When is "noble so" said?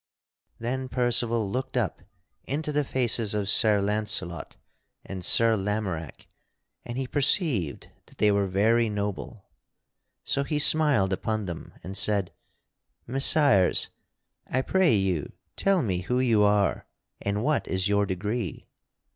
8.89-10.43